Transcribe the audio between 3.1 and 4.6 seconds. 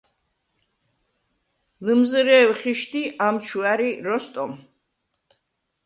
ამჩუ ა̈რი როსტომ.